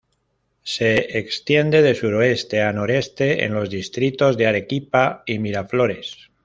[0.63, 6.31] Se extiende de suroeste a noreste en los distritos de Arequipa y Miraflores.